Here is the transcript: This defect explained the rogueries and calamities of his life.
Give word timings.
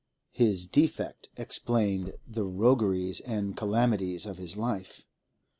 This 0.35 0.65
defect 0.65 1.29
explained 1.37 2.13
the 2.27 2.43
rogueries 2.43 3.19
and 3.23 3.55
calamities 3.55 4.25
of 4.25 4.39
his 4.39 4.57
life. 4.57 5.03